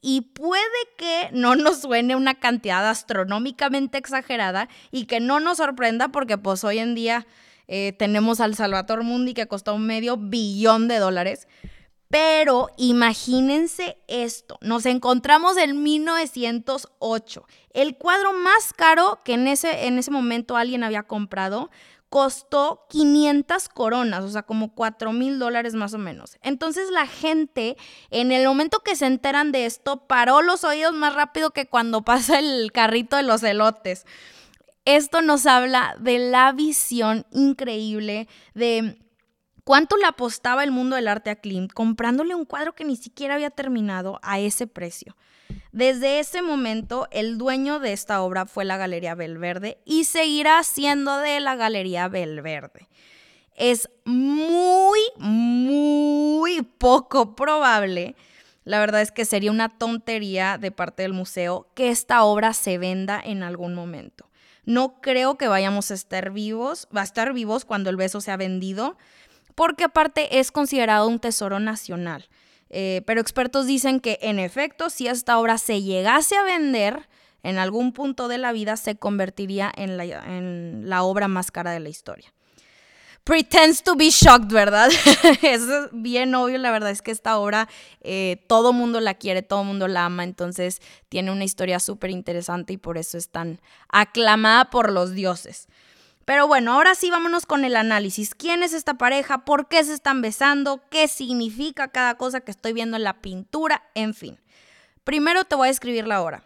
Y 0.00 0.20
puede 0.20 0.62
que 0.98 1.30
no 1.32 1.56
nos 1.56 1.80
suene 1.80 2.16
una 2.16 2.34
cantidad 2.34 2.88
astronómicamente 2.88 3.98
exagerada 3.98 4.68
y 4.90 5.06
que 5.06 5.20
no 5.20 5.40
nos 5.40 5.56
sorprenda 5.58 6.08
porque 6.08 6.38
pues 6.38 6.64
hoy 6.64 6.78
en 6.78 6.94
día 6.94 7.26
eh, 7.68 7.92
tenemos 7.98 8.40
al 8.40 8.54
Salvador 8.54 9.02
Mundi 9.02 9.34
que 9.34 9.48
costó 9.48 9.74
un 9.74 9.86
medio 9.86 10.16
billón 10.16 10.88
de 10.88 10.98
dólares. 10.98 11.48
Pero 12.08 12.68
imagínense 12.76 13.98
esto, 14.06 14.58
nos 14.60 14.86
encontramos 14.86 15.56
en 15.56 15.82
1908. 15.82 17.46
El 17.70 17.96
cuadro 17.96 18.32
más 18.32 18.72
caro 18.72 19.20
que 19.24 19.34
en 19.34 19.48
ese, 19.48 19.86
en 19.86 19.98
ese 19.98 20.12
momento 20.12 20.56
alguien 20.56 20.84
había 20.84 21.02
comprado 21.02 21.68
costó 22.08 22.86
500 22.88 23.68
coronas, 23.68 24.24
o 24.24 24.28
sea, 24.28 24.42
como 24.42 24.74
4 24.74 25.12
mil 25.12 25.38
dólares 25.38 25.74
más 25.74 25.92
o 25.94 25.98
menos. 25.98 26.36
Entonces 26.42 26.90
la 26.90 27.06
gente, 27.06 27.76
en 28.10 28.32
el 28.32 28.46
momento 28.46 28.80
que 28.80 28.96
se 28.96 29.06
enteran 29.06 29.52
de 29.52 29.66
esto, 29.66 30.06
paró 30.06 30.42
los 30.42 30.64
oídos 30.64 30.94
más 30.94 31.14
rápido 31.14 31.50
que 31.50 31.66
cuando 31.66 32.02
pasa 32.04 32.38
el 32.38 32.72
carrito 32.72 33.16
de 33.16 33.22
los 33.22 33.42
elotes. 33.42 34.06
Esto 34.84 35.20
nos 35.20 35.46
habla 35.46 35.96
de 35.98 36.18
la 36.18 36.52
visión 36.52 37.26
increíble 37.32 38.28
de 38.54 39.02
cuánto 39.64 39.96
le 39.96 40.06
apostaba 40.06 40.62
el 40.62 40.70
mundo 40.70 40.94
del 40.94 41.08
arte 41.08 41.30
a 41.30 41.40
Klimt 41.40 41.72
comprándole 41.72 42.36
un 42.36 42.44
cuadro 42.44 42.74
que 42.74 42.84
ni 42.84 42.96
siquiera 42.96 43.34
había 43.34 43.50
terminado 43.50 44.20
a 44.22 44.38
ese 44.38 44.68
precio. 44.68 45.16
Desde 45.76 46.20
ese 46.20 46.40
momento, 46.40 47.06
el 47.10 47.36
dueño 47.36 47.80
de 47.80 47.92
esta 47.92 48.22
obra 48.22 48.46
fue 48.46 48.64
la 48.64 48.78
Galería 48.78 49.14
Belverde 49.14 49.76
y 49.84 50.04
seguirá 50.04 50.62
siendo 50.62 51.18
de 51.18 51.38
la 51.38 51.54
Galería 51.54 52.08
Belverde. 52.08 52.88
Es 53.54 53.90
muy, 54.06 54.98
muy 55.18 56.62
poco 56.62 57.36
probable, 57.36 58.16
la 58.64 58.80
verdad 58.80 59.02
es 59.02 59.12
que 59.12 59.26
sería 59.26 59.50
una 59.50 59.68
tontería 59.68 60.56
de 60.56 60.70
parte 60.70 61.02
del 61.02 61.12
museo 61.12 61.68
que 61.74 61.90
esta 61.90 62.24
obra 62.24 62.54
se 62.54 62.78
venda 62.78 63.20
en 63.22 63.42
algún 63.42 63.74
momento. 63.74 64.30
No 64.64 65.02
creo 65.02 65.36
que 65.36 65.46
vayamos 65.46 65.90
a 65.90 65.94
estar 65.94 66.30
vivos, 66.30 66.88
va 66.96 67.02
a 67.02 67.04
estar 67.04 67.34
vivos 67.34 67.66
cuando 67.66 67.90
el 67.90 67.96
beso 67.96 68.22
sea 68.22 68.38
vendido, 68.38 68.96
porque 69.54 69.84
aparte 69.84 70.38
es 70.38 70.52
considerado 70.52 71.06
un 71.06 71.18
tesoro 71.18 71.60
nacional. 71.60 72.30
Eh, 72.70 73.02
pero 73.06 73.20
expertos 73.20 73.66
dicen 73.66 74.00
que 74.00 74.18
en 74.22 74.38
efecto, 74.38 74.90
si 74.90 75.06
esta 75.06 75.38
obra 75.38 75.58
se 75.58 75.82
llegase 75.82 76.36
a 76.36 76.42
vender, 76.42 77.08
en 77.46 77.58
algún 77.58 77.92
punto 77.92 78.26
de 78.26 78.38
la 78.38 78.52
vida 78.52 78.76
se 78.76 78.96
convertiría 78.96 79.72
en 79.76 79.96
la, 80.88 81.02
obra 81.04 81.28
más 81.28 81.52
cara 81.52 81.70
de 81.70 81.78
la 81.78 81.88
historia. 81.88 82.32
Pretends 83.22 83.84
to 83.84 83.94
be 83.94 84.10
shocked, 84.10 84.52
¿verdad? 84.52 84.90
Es 85.42 85.62
bien 85.92 86.34
obvio, 86.34 86.58
la 86.58 86.72
verdad 86.72 86.90
es 86.90 87.02
que 87.02 87.12
esta 87.12 87.38
obra 87.38 87.68
eh, 88.00 88.44
todo 88.48 88.72
mundo 88.72 88.98
la 89.00 89.14
quiere, 89.14 89.42
todo 89.42 89.62
mundo 89.62 89.86
la 89.86 90.06
ama, 90.06 90.24
entonces 90.24 90.80
tiene 91.08 91.30
una 91.30 91.44
historia 91.44 91.78
súper 91.78 92.10
interesante 92.10 92.72
y 92.72 92.78
por 92.78 92.98
eso 92.98 93.16
es 93.16 93.28
tan 93.28 93.60
aclamada 93.88 94.70
por 94.70 94.90
los 94.90 95.12
dioses. 95.12 95.68
Pero 96.26 96.48
bueno, 96.48 96.72
ahora 96.72 96.96
sí 96.96 97.08
vámonos 97.08 97.46
con 97.46 97.64
el 97.64 97.76
análisis. 97.76 98.34
¿Quién 98.34 98.64
es 98.64 98.72
esta 98.72 98.94
pareja? 98.94 99.44
¿Por 99.44 99.68
qué 99.68 99.82
se 99.84 99.94
están 99.94 100.22
besando? 100.22 100.82
¿Qué 100.90 101.06
significa 101.06 101.88
cada 101.88 102.16
cosa 102.16 102.40
que 102.40 102.50
estoy 102.50 102.72
viendo 102.72 102.96
en 102.96 103.04
la 103.04 103.22
pintura? 103.22 103.84
En 103.94 104.12
fin. 104.12 104.38
Primero 105.04 105.44
te 105.44 105.54
voy 105.54 105.68
a 105.68 105.70
escribir 105.70 106.04
la 106.08 106.20
hora. 106.20 106.42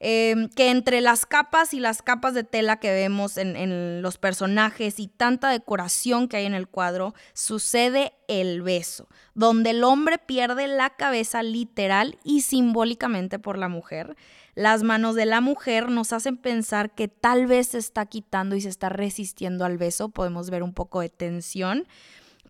Em, 0.00 0.48
que 0.48 0.70
entre 0.70 1.00
las 1.00 1.26
capas 1.26 1.74
y 1.74 1.80
las 1.80 2.02
capas 2.02 2.32
de 2.32 2.44
tela 2.44 2.78
que 2.78 2.92
vemos 2.92 3.36
en, 3.36 3.56
en 3.56 4.00
los 4.00 4.16
personajes 4.16 5.00
y 5.00 5.08
tanta 5.08 5.50
decoración 5.50 6.28
que 6.28 6.36
hay 6.36 6.46
en 6.46 6.54
el 6.54 6.68
cuadro, 6.68 7.14
sucede 7.34 8.12
el 8.28 8.62
beso, 8.62 9.08
donde 9.34 9.70
el 9.70 9.82
hombre 9.82 10.18
pierde 10.18 10.68
la 10.68 10.90
cabeza 10.90 11.42
literal 11.42 12.16
y 12.22 12.42
simbólicamente 12.42 13.40
por 13.40 13.58
la 13.58 13.68
mujer 13.68 14.16
las 14.58 14.82
manos 14.82 15.14
de 15.14 15.24
la 15.24 15.40
mujer 15.40 15.88
nos 15.88 16.12
hacen 16.12 16.36
pensar 16.36 16.90
que 16.90 17.06
tal 17.06 17.46
vez 17.46 17.68
se 17.68 17.78
está 17.78 18.06
quitando 18.06 18.56
y 18.56 18.60
se 18.60 18.68
está 18.68 18.88
resistiendo 18.88 19.64
al 19.64 19.78
beso. 19.78 20.08
Podemos 20.08 20.50
ver 20.50 20.64
un 20.64 20.74
poco 20.74 21.00
de 21.00 21.08
tensión. 21.08 21.86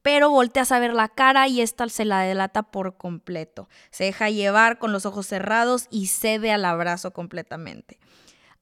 Pero 0.01 0.31
volteas 0.31 0.73
a 0.73 0.79
ver 0.79 0.95
la 0.95 1.09
cara 1.09 1.49
y 1.49 1.61
esta 1.61 1.87
se 1.91 2.07
la 2.07 2.21
delata 2.21 2.63
por 2.63 2.97
completo. 2.97 3.69
Se 3.91 4.05
deja 4.05 4.31
llevar 4.31 4.79
con 4.79 4.91
los 4.91 5.05
ojos 5.05 5.27
cerrados 5.27 5.87
y 5.91 6.07
cede 6.07 6.51
al 6.51 6.65
abrazo 6.65 7.13
completamente. 7.13 7.99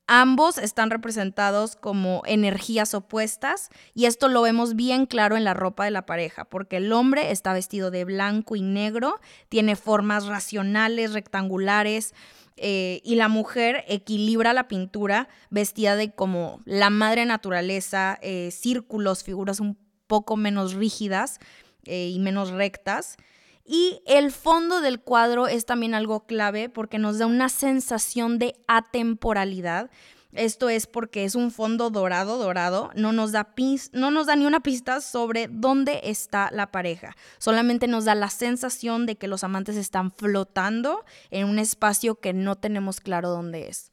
Ambos 0.08 0.58
están 0.58 0.90
representados 0.90 1.76
como 1.76 2.22
energías 2.26 2.94
opuestas 2.94 3.70
y 3.94 4.06
esto 4.06 4.26
lo 4.26 4.42
vemos 4.42 4.74
bien 4.74 5.06
claro 5.06 5.36
en 5.36 5.44
la 5.44 5.54
ropa 5.54 5.84
de 5.84 5.92
la 5.92 6.04
pareja, 6.04 6.46
porque 6.46 6.78
el 6.78 6.92
hombre 6.92 7.30
está 7.30 7.52
vestido 7.52 7.92
de 7.92 8.04
blanco 8.04 8.56
y 8.56 8.62
negro, 8.62 9.20
tiene 9.48 9.76
formas 9.76 10.26
racionales, 10.26 11.12
rectangulares, 11.12 12.14
eh, 12.56 13.02
y 13.04 13.16
la 13.16 13.28
mujer 13.28 13.84
equilibra 13.86 14.54
la 14.54 14.66
pintura 14.66 15.28
vestida 15.50 15.94
de 15.94 16.14
como 16.14 16.60
la 16.64 16.88
madre 16.90 17.26
naturaleza, 17.26 18.18
eh, 18.22 18.50
círculos, 18.50 19.24
figuras 19.24 19.60
un 19.60 19.76
poco 20.06 20.36
menos 20.36 20.74
rígidas 20.74 21.38
eh, 21.84 22.08
y 22.08 22.18
menos 22.18 22.50
rectas. 22.50 23.16
Y 23.64 24.00
el 24.06 24.30
fondo 24.30 24.80
del 24.80 25.00
cuadro 25.00 25.48
es 25.48 25.66
también 25.66 25.94
algo 25.94 26.24
clave 26.24 26.68
porque 26.68 26.98
nos 26.98 27.18
da 27.18 27.26
una 27.26 27.48
sensación 27.48 28.38
de 28.38 28.54
atemporalidad 28.68 29.90
esto 30.36 30.68
es 30.68 30.86
porque 30.86 31.24
es 31.24 31.34
un 31.34 31.50
fondo 31.50 31.90
dorado, 31.90 32.38
dorado, 32.38 32.90
no 32.94 33.12
nos, 33.12 33.32
da 33.32 33.54
no 33.92 34.10
nos 34.10 34.26
da 34.26 34.36
ni 34.36 34.46
una 34.46 34.60
pista 34.60 35.00
sobre 35.00 35.48
dónde 35.48 36.00
está 36.04 36.50
la 36.52 36.70
pareja. 36.70 37.16
Solamente 37.38 37.86
nos 37.86 38.04
da 38.04 38.14
la 38.14 38.30
sensación 38.30 39.06
de 39.06 39.16
que 39.16 39.28
los 39.28 39.44
amantes 39.44 39.76
están 39.76 40.12
flotando 40.12 41.04
en 41.30 41.46
un 41.48 41.58
espacio 41.58 42.16
que 42.16 42.32
no 42.32 42.56
tenemos 42.56 43.00
claro 43.00 43.30
dónde 43.30 43.68
es. 43.68 43.92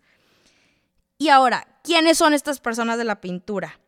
Y 1.18 1.30
ahora, 1.30 1.68
¿quiénes 1.84 2.18
son 2.18 2.34
estas 2.34 2.60
personas 2.60 2.98
de 2.98 3.06
la 3.06 3.22
pintura? 3.22 3.80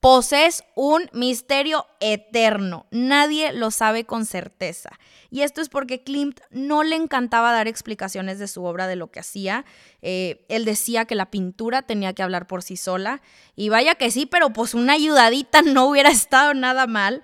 Poses 0.00 0.62
un 0.76 1.10
misterio 1.12 1.86
eterno. 1.98 2.86
Nadie 2.90 3.52
lo 3.52 3.70
sabe 3.72 4.04
con 4.04 4.26
certeza. 4.26 4.90
Y 5.30 5.42
esto 5.42 5.60
es 5.60 5.68
porque 5.68 6.04
Klimt 6.04 6.40
no 6.50 6.84
le 6.84 6.94
encantaba 6.94 7.52
dar 7.52 7.66
explicaciones 7.66 8.38
de 8.38 8.46
su 8.46 8.64
obra, 8.64 8.86
de 8.86 8.96
lo 8.96 9.10
que 9.10 9.20
hacía. 9.20 9.64
Eh, 10.00 10.44
él 10.48 10.64
decía 10.64 11.04
que 11.04 11.16
la 11.16 11.30
pintura 11.30 11.82
tenía 11.82 12.12
que 12.12 12.22
hablar 12.22 12.46
por 12.46 12.62
sí 12.62 12.76
sola. 12.76 13.22
Y 13.56 13.70
vaya 13.70 13.96
que 13.96 14.10
sí, 14.10 14.24
pero 14.24 14.50
pues 14.52 14.74
una 14.74 14.92
ayudadita 14.92 15.62
no 15.62 15.86
hubiera 15.86 16.10
estado 16.10 16.54
nada 16.54 16.86
mal. 16.86 17.22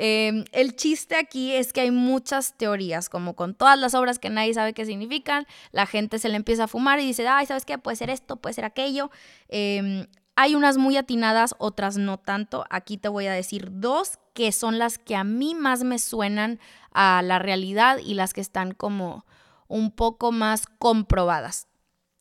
Em, 0.00 0.44
el 0.52 0.76
chiste 0.76 1.16
aquí 1.16 1.52
es 1.52 1.72
que 1.72 1.80
hay 1.80 1.90
muchas 1.90 2.56
teorías, 2.56 3.08
como 3.08 3.34
con 3.34 3.54
todas 3.54 3.76
las 3.76 3.94
obras 3.94 4.20
que 4.20 4.30
nadie 4.30 4.54
sabe 4.54 4.72
qué 4.72 4.86
significan, 4.86 5.44
la 5.72 5.86
gente 5.86 6.20
se 6.20 6.28
le 6.28 6.36
empieza 6.36 6.64
a 6.64 6.68
fumar 6.68 7.00
y 7.00 7.06
dice, 7.06 7.26
ay, 7.26 7.46
¿sabes 7.46 7.64
qué? 7.64 7.78
Puede 7.78 7.96
ser 7.96 8.08
esto, 8.08 8.36
puede 8.36 8.54
ser 8.54 8.64
aquello. 8.64 9.10
Em, 9.48 10.06
hay 10.40 10.54
unas 10.54 10.76
muy 10.76 10.96
atinadas, 10.96 11.56
otras 11.58 11.96
no 11.96 12.16
tanto. 12.16 12.64
Aquí 12.70 12.96
te 12.96 13.08
voy 13.08 13.26
a 13.26 13.32
decir 13.32 13.70
dos 13.72 14.20
que 14.34 14.52
son 14.52 14.78
las 14.78 14.96
que 14.96 15.16
a 15.16 15.24
mí 15.24 15.56
más 15.56 15.82
me 15.82 15.98
suenan 15.98 16.60
a 16.92 17.22
la 17.22 17.40
realidad 17.40 17.98
y 17.98 18.14
las 18.14 18.34
que 18.34 18.40
están 18.40 18.70
como 18.70 19.26
un 19.66 19.90
poco 19.90 20.30
más 20.30 20.66
comprobadas, 20.78 21.66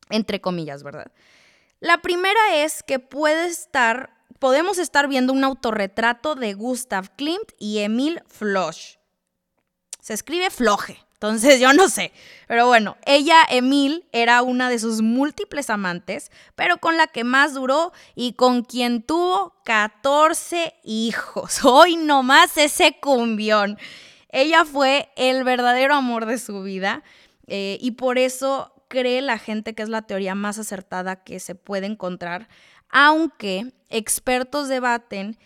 entre 0.10 0.42
comillas, 0.42 0.82
¿verdad? 0.82 1.12
La 1.80 2.00
primera 2.00 2.40
es 2.56 2.82
que 2.82 2.98
puede 2.98 3.46
estar, 3.46 4.18
podemos 4.40 4.80
estar 4.80 5.08
viendo 5.08 5.32
un 5.32 5.44
autorretrato 5.44 6.34
de 6.34 6.56
Gustav 6.56 7.16
Klimt 7.18 7.52
y 7.60 7.82
Emil 7.82 8.24
Floch. 8.26 8.98
Se 10.02 10.16
escribe 10.16 10.50
Floje, 10.50 10.98
entonces 11.20 11.60
yo 11.60 11.74
no 11.74 11.90
sé. 11.90 12.12
Pero 12.48 12.68
bueno, 12.68 12.96
ella, 13.04 13.38
Emil, 13.50 14.06
era 14.12 14.44
una 14.44 14.70
de 14.70 14.78
sus 14.78 15.02
múltiples 15.02 15.72
amantes, 15.72 16.32
pero 16.56 16.78
con 16.78 16.96
la 16.96 17.08
que 17.08 17.24
más 17.24 17.56
duró 17.56 17.92
y 18.14 18.34
con 18.34 18.64
quien 18.64 19.02
tuvo 19.02 19.56
14 19.66 20.76
hijos. 20.84 21.62
Hoy 21.66 21.96
nomás 21.96 22.56
ese 22.58 23.00
cumbión. 23.02 23.80
Ella 24.30 24.64
fue 24.64 25.10
el 25.16 25.44
verdadero 25.44 25.96
amor 25.96 26.28
de 26.28 26.38
su 26.38 26.62
vida 26.62 27.02
eh, 27.48 27.80
y 27.82 27.92
por 27.92 28.20
eso 28.20 28.72
cree 28.88 29.24
la 29.24 29.40
gente 29.40 29.74
que 29.74 29.82
es 29.82 29.90
la 29.90 30.04
teoría 30.04 30.36
más 30.36 30.60
acertada 30.60 31.24
que 31.24 31.40
se 31.40 31.56
puede 31.56 31.88
encontrar, 31.88 32.48
aunque 32.90 33.74
expertos 33.90 34.68
debaten 34.68 35.40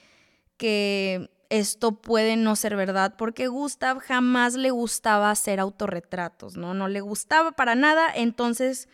que 0.57 1.29
esto 1.51 1.91
puede 1.91 2.37
no 2.37 2.55
ser 2.55 2.77
verdad 2.77 3.15
porque 3.17 3.47
Gustav 3.47 3.99
jamás 3.99 4.55
le 4.55 4.71
gustaba 4.71 5.29
hacer 5.29 5.59
autorretratos, 5.59 6.55
¿no? 6.55 6.73
No 6.73 6.87
le 6.87 7.01
gustaba 7.01 7.51
para 7.51 7.75
nada, 7.75 8.07
entonces 8.15 8.87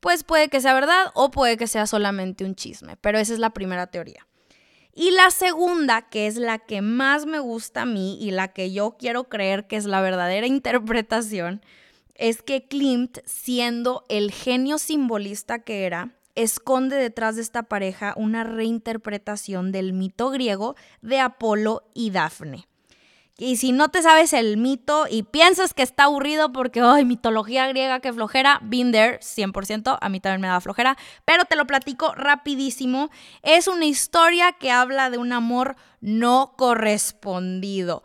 pues 0.00 0.24
puede 0.24 0.48
que 0.48 0.60
sea 0.62 0.72
verdad 0.72 1.12
o 1.14 1.30
puede 1.30 1.58
que 1.58 1.66
sea 1.66 1.86
solamente 1.86 2.44
un 2.44 2.54
chisme, 2.54 2.96
pero 2.96 3.18
esa 3.18 3.34
es 3.34 3.38
la 3.38 3.50
primera 3.50 3.88
teoría. 3.88 4.26
Y 4.94 5.10
la 5.10 5.30
segunda, 5.30 6.08
que 6.08 6.26
es 6.26 6.36
la 6.36 6.58
que 6.58 6.80
más 6.80 7.26
me 7.26 7.40
gusta 7.40 7.82
a 7.82 7.86
mí 7.86 8.18
y 8.20 8.30
la 8.30 8.48
que 8.48 8.72
yo 8.72 8.96
quiero 8.98 9.24
creer 9.24 9.66
que 9.66 9.76
es 9.76 9.84
la 9.84 10.00
verdadera 10.00 10.46
interpretación, 10.48 11.62
es 12.14 12.42
que 12.42 12.66
Klimt, 12.66 13.18
siendo 13.26 14.04
el 14.08 14.32
genio 14.32 14.78
simbolista 14.78 15.58
que 15.60 15.84
era, 15.84 16.17
esconde 16.42 16.96
detrás 16.96 17.36
de 17.36 17.42
esta 17.42 17.64
pareja 17.64 18.14
una 18.16 18.44
reinterpretación 18.44 19.72
del 19.72 19.92
mito 19.92 20.30
griego 20.30 20.76
de 21.02 21.20
Apolo 21.20 21.82
y 21.94 22.10
Dafne. 22.10 22.68
Y 23.40 23.56
si 23.56 23.70
no 23.70 23.88
te 23.88 24.02
sabes 24.02 24.32
el 24.32 24.56
mito 24.56 25.06
y 25.08 25.22
piensas 25.22 25.72
que 25.72 25.84
está 25.84 26.04
aburrido 26.04 26.52
porque, 26.52 26.80
ay, 26.80 27.04
mitología 27.04 27.68
griega, 27.68 28.00
qué 28.00 28.12
flojera, 28.12 28.58
been 28.62 28.90
there, 28.90 29.20
100%, 29.20 29.96
a 30.00 30.08
mí 30.08 30.18
también 30.18 30.40
me 30.40 30.48
da 30.48 30.60
flojera, 30.60 30.96
pero 31.24 31.44
te 31.44 31.54
lo 31.54 31.64
platico 31.64 32.12
rapidísimo. 32.16 33.10
Es 33.42 33.68
una 33.68 33.84
historia 33.84 34.52
que 34.52 34.72
habla 34.72 35.08
de 35.08 35.18
un 35.18 35.32
amor 35.32 35.76
no 36.00 36.54
correspondido. 36.56 38.02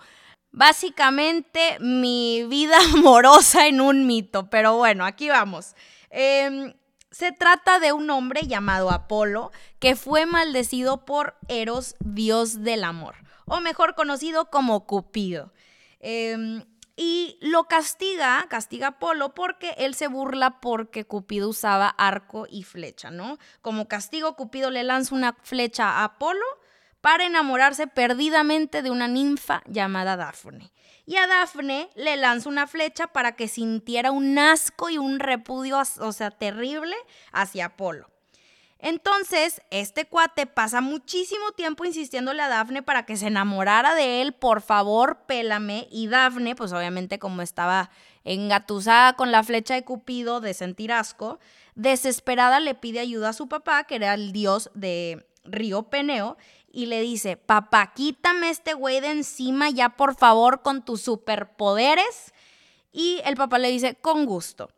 Básicamente 0.51 1.79
mi 1.79 2.45
vida 2.47 2.77
amorosa 2.93 3.65
en 3.65 3.81
un 3.81 4.05
mito, 4.05 4.51
pero 4.51 4.77
bueno, 4.77 5.03
aquí 5.03 5.29
vamos. 5.29 5.75
Em, 6.11 6.73
se 7.13 7.31
trata 7.31 7.79
de 7.79 7.93
un 7.93 8.09
hombre 8.09 8.41
llamado 8.47 8.91
Apolo 8.91 9.51
que 9.79 9.95
fue 9.95 10.25
maldecido 10.25 11.05
por 11.05 11.37
Eros, 11.47 11.95
dios 11.99 12.63
del 12.63 12.83
amor 12.83 13.15
o 13.45 13.59
mejor 13.59 13.95
conocido 13.95 14.49
como 14.49 14.85
Cupido. 14.85 15.53
Em, 15.99 16.63
y 16.95 17.37
lo 17.41 17.63
castiga, 17.65 18.45
castiga 18.49 18.87
a 18.87 18.89
Apolo 18.91 19.33
porque 19.33 19.73
él 19.77 19.95
se 19.95 20.07
burla 20.07 20.59
porque 20.59 21.05
Cupido 21.05 21.49
usaba 21.49 21.87
arco 21.87 22.45
y 22.49 22.63
flecha, 22.63 23.09
¿no? 23.09 23.37
Como 23.61 23.87
castigo, 23.87 24.35
Cupido 24.35 24.69
le 24.69 24.83
lanza 24.83 25.15
una 25.15 25.33
flecha 25.41 25.89
a 25.89 26.03
Apolo 26.03 26.45
para 27.03 27.25
enamorarse 27.25 27.85
perdidamente 27.85 28.81
de 28.81 28.89
una 28.89 29.09
ninfa 29.09 29.61
llamada 29.67 30.15
Dafne. 30.15 30.71
Y 31.05 31.17
a 31.17 31.27
Dafne 31.27 31.89
le 31.95 32.15
lanza 32.15 32.47
una 32.47 32.65
flecha 32.65 33.07
para 33.07 33.35
que 33.35 33.49
sintiera 33.49 34.11
un 34.11 34.39
asco 34.39 34.89
y 34.89 34.97
un 34.97 35.19
repudio, 35.19 35.81
o 35.99 36.11
sea, 36.13 36.31
terrible 36.31 36.95
hacia 37.33 37.65
Apolo. 37.65 38.09
Entonces, 38.79 39.61
este 39.69 40.05
cuate 40.05 40.45
pasa 40.45 40.79
muchísimo 40.79 41.51
tiempo 41.51 41.83
insistiéndole 41.83 42.41
a 42.41 42.47
Dafne 42.47 42.83
para 42.83 43.05
que 43.05 43.17
se 43.17 43.27
enamorara 43.27 43.95
de 43.95 44.21
él, 44.21 44.31
por 44.31 44.61
favor, 44.61 45.25
pélame. 45.27 45.89
Y 45.91 46.07
Dafne, 46.07 46.55
pues 46.55 46.71
obviamente 46.71 47.19
como 47.19 47.41
estaba 47.41 47.89
engatusada 48.23 49.17
con 49.17 49.29
la 49.29 49.43
flecha 49.43 49.73
de 49.73 49.83
Cupido 49.83 50.39
de 50.39 50.53
sentir 50.53 50.93
asco, 50.93 51.41
desesperada 51.75 52.61
le 52.61 52.75
pide 52.75 53.01
ayuda 53.01 53.29
a 53.29 53.33
su 53.33 53.49
papá, 53.49 53.83
que 53.83 53.95
era 53.95 54.13
el 54.13 54.31
dios 54.31 54.71
de 54.73 55.27
Río 55.43 55.83
Peneo, 55.83 56.37
y 56.71 56.87
le 56.87 57.01
dice, 57.01 57.37
papá, 57.37 57.93
quítame 57.93 58.49
este 58.49 58.73
güey 58.73 58.99
de 58.99 59.11
encima 59.11 59.69
ya 59.69 59.89
por 59.89 60.15
favor 60.15 60.61
con 60.63 60.83
tus 60.83 61.01
superpoderes. 61.01 62.33
Y 62.91 63.21
el 63.25 63.35
papá 63.35 63.59
le 63.59 63.69
dice, 63.69 63.95
con 63.95 64.25
gusto 64.25 64.69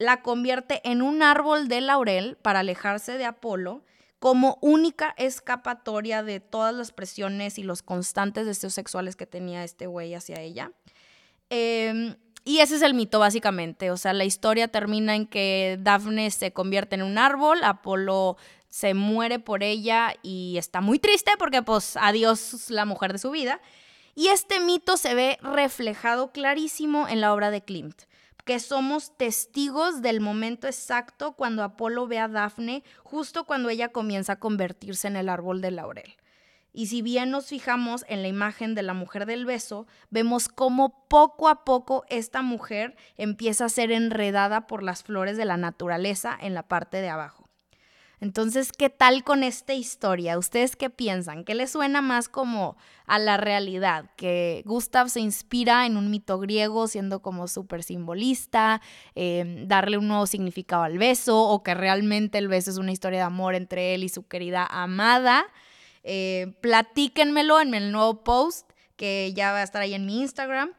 la 0.00 0.22
convierte 0.22 0.80
en 0.90 1.02
un 1.02 1.22
árbol 1.22 1.68
de 1.68 1.82
laurel 1.82 2.38
para 2.40 2.60
alejarse 2.60 3.18
de 3.18 3.26
Apolo 3.26 3.82
como 4.18 4.56
única 4.62 5.14
escapatoria 5.18 6.22
de 6.22 6.40
todas 6.40 6.74
las 6.74 6.90
presiones 6.90 7.58
y 7.58 7.62
los 7.62 7.82
constantes 7.82 8.46
deseos 8.46 8.72
sexuales 8.72 9.14
que 9.14 9.26
tenía 9.26 9.62
este 9.62 9.86
güey 9.86 10.14
hacia 10.14 10.40
ella. 10.40 10.72
Em, 11.50 12.16
y 12.46 12.60
ese 12.60 12.76
es 12.76 12.82
el 12.82 12.94
mito, 12.94 13.18
básicamente. 13.18 13.90
O 13.90 13.98
sea, 13.98 14.14
la 14.14 14.24
historia 14.24 14.68
termina 14.68 15.14
en 15.14 15.26
que 15.26 15.78
Daphne 15.78 16.30
se 16.30 16.54
convierte 16.54 16.94
en 16.94 17.02
un 17.02 17.18
árbol, 17.18 17.62
Apolo 17.62 18.38
se 18.70 18.94
muere 18.94 19.38
por 19.38 19.62
ella 19.62 20.14
y 20.22 20.56
está 20.56 20.80
muy 20.80 20.98
triste 20.98 21.32
porque, 21.38 21.62
pues, 21.62 21.96
adiós 21.96 22.70
la 22.70 22.86
mujer 22.86 23.12
de 23.12 23.18
su 23.18 23.30
vida. 23.30 23.60
Y 24.14 24.28
este 24.28 24.60
mito 24.60 24.96
se 24.96 25.14
ve 25.14 25.38
reflejado 25.42 26.32
clarísimo 26.32 27.06
en 27.08 27.20
la 27.20 27.32
obra 27.34 27.50
de 27.50 27.62
Klimt 27.62 28.02
que 28.50 28.58
somos 28.58 29.16
testigos 29.16 30.02
del 30.02 30.20
momento 30.20 30.66
exacto 30.66 31.32
cuando 31.32 31.62
Apolo 31.62 32.08
ve 32.08 32.18
a 32.18 32.26
Dafne, 32.26 32.82
justo 33.04 33.44
cuando 33.44 33.68
ella 33.68 33.90
comienza 33.90 34.32
a 34.32 34.38
convertirse 34.40 35.06
en 35.06 35.14
el 35.14 35.28
árbol 35.28 35.60
de 35.60 35.70
laurel. 35.70 36.16
Y 36.72 36.86
si 36.86 37.00
bien 37.00 37.30
nos 37.30 37.46
fijamos 37.46 38.04
en 38.08 38.22
la 38.22 38.28
imagen 38.28 38.74
de 38.74 38.82
la 38.82 38.92
mujer 38.92 39.26
del 39.26 39.44
beso, 39.44 39.86
vemos 40.10 40.48
cómo 40.48 41.06
poco 41.08 41.48
a 41.48 41.64
poco 41.64 42.04
esta 42.08 42.42
mujer 42.42 42.96
empieza 43.16 43.66
a 43.66 43.68
ser 43.68 43.92
enredada 43.92 44.66
por 44.66 44.82
las 44.82 45.04
flores 45.04 45.36
de 45.36 45.44
la 45.44 45.56
naturaleza 45.56 46.36
en 46.40 46.54
la 46.54 46.64
parte 46.64 47.00
de 47.00 47.08
abajo. 47.08 47.39
Entonces, 48.20 48.72
¿qué 48.72 48.90
tal 48.90 49.24
con 49.24 49.42
esta 49.42 49.72
historia? 49.72 50.36
¿Ustedes 50.36 50.76
qué 50.76 50.90
piensan? 50.90 51.42
¿Qué 51.42 51.54
les 51.54 51.70
suena 51.70 52.02
más 52.02 52.28
como 52.28 52.76
a 53.06 53.18
la 53.18 53.38
realidad? 53.38 54.10
¿Que 54.16 54.62
Gustav 54.66 55.08
se 55.08 55.20
inspira 55.20 55.86
en 55.86 55.96
un 55.96 56.10
mito 56.10 56.38
griego 56.38 56.86
siendo 56.86 57.22
como 57.22 57.48
súper 57.48 57.82
simbolista, 57.82 58.82
em, 59.14 59.66
darle 59.66 59.96
un 59.96 60.06
nuevo 60.06 60.26
significado 60.26 60.82
al 60.82 60.98
beso 60.98 61.40
o 61.40 61.62
que 61.62 61.72
realmente 61.72 62.36
el 62.36 62.48
beso 62.48 62.70
es 62.70 62.76
una 62.76 62.92
historia 62.92 63.20
de 63.20 63.24
amor 63.24 63.54
entre 63.54 63.94
él 63.94 64.04
y 64.04 64.10
su 64.10 64.28
querida 64.28 64.66
amada? 64.66 65.46
Eh, 66.04 66.54
platíquenmelo 66.60 67.60
en 67.60 67.72
el 67.74 67.90
nuevo 67.90 68.22
post 68.22 68.70
que 68.96 69.32
ya 69.34 69.52
va 69.52 69.60
a 69.60 69.62
estar 69.62 69.80
ahí 69.80 69.94
en 69.94 70.04
mi 70.04 70.20
Instagram. 70.20 70.72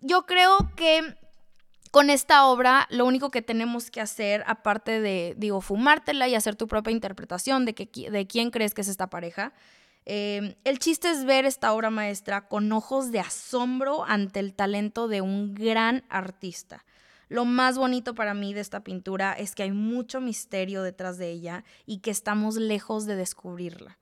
Yo 0.00 0.26
creo 0.26 0.58
que 0.74 1.16
con 1.92 2.08
esta 2.08 2.46
obra 2.46 2.88
lo 2.90 3.04
único 3.04 3.30
que 3.30 3.42
tenemos 3.42 3.90
que 3.90 4.00
hacer, 4.00 4.42
aparte 4.46 5.02
de, 5.02 5.34
digo, 5.36 5.60
fumártela 5.60 6.26
y 6.26 6.34
hacer 6.34 6.56
tu 6.56 6.66
propia 6.66 6.90
interpretación 6.90 7.66
de, 7.66 7.74
que, 7.74 8.10
de 8.10 8.26
quién 8.26 8.50
crees 8.50 8.72
que 8.72 8.80
es 8.80 8.88
esta 8.88 9.10
pareja, 9.10 9.52
em, 10.06 10.54
el 10.64 10.78
chiste 10.78 11.10
es 11.10 11.26
ver 11.26 11.44
esta 11.44 11.70
obra 11.74 11.90
maestra 11.90 12.48
con 12.48 12.72
ojos 12.72 13.12
de 13.12 13.20
asombro 13.20 14.04
ante 14.06 14.40
el 14.40 14.54
talento 14.54 15.06
de 15.06 15.20
un 15.20 15.54
gran 15.54 16.02
artista. 16.08 16.82
Lo 17.28 17.44
más 17.44 17.76
bonito 17.76 18.14
para 18.14 18.32
mí 18.32 18.54
de 18.54 18.62
esta 18.62 18.82
pintura 18.82 19.34
es 19.34 19.54
que 19.54 19.62
hay 19.62 19.72
mucho 19.72 20.22
misterio 20.22 20.82
detrás 20.82 21.18
de 21.18 21.30
ella 21.30 21.62
y 21.84 21.98
que 21.98 22.10
estamos 22.10 22.56
lejos 22.56 23.04
de 23.04 23.16
descubrirla. 23.16 23.98